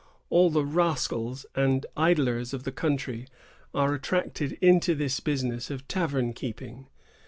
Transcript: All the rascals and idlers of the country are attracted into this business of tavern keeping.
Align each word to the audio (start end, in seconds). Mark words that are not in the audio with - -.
All 0.31 0.49
the 0.49 0.65
rascals 0.65 1.45
and 1.53 1.85
idlers 1.95 2.55
of 2.55 2.63
the 2.63 2.71
country 2.71 3.27
are 3.71 3.93
attracted 3.93 4.53
into 4.53 4.95
this 4.95 5.19
business 5.19 5.69
of 5.69 5.87
tavern 5.87 6.33
keeping. 6.33 6.87